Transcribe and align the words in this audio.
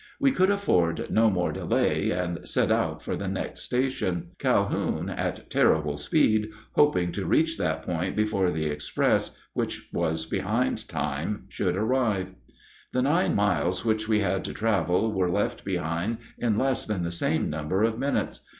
We 0.19 0.31
could 0.31 0.49
afford 0.49 1.11
no 1.11 1.29
more 1.29 1.51
delay, 1.51 2.09
and 2.09 2.39
set 2.47 2.71
out 2.71 3.03
for 3.03 3.15
the 3.15 3.27
next 3.27 3.61
station, 3.61 4.31
Calhoun, 4.39 5.09
at 5.09 5.47
terrible 5.51 5.95
speed, 5.95 6.49
hoping 6.71 7.11
to 7.11 7.27
reach 7.27 7.59
that 7.59 7.83
point 7.83 8.15
before 8.15 8.49
the 8.49 8.65
express, 8.65 9.37
which 9.53 9.89
was 9.93 10.25
behind 10.25 10.89
time, 10.89 11.43
should 11.49 11.75
arrive. 11.77 12.33
The 12.93 13.03
nine 13.03 13.35
miles 13.35 13.85
which 13.85 14.07
we 14.09 14.21
had 14.21 14.43
to 14.45 14.53
travel 14.53 15.13
were 15.13 15.29
left 15.29 15.63
behind 15.63 16.17
in 16.39 16.57
less 16.57 16.83
than 16.87 17.03
the 17.03 17.11
same 17.11 17.47
number 17.51 17.83
of 17.83 17.99
minutes. 17.99 18.39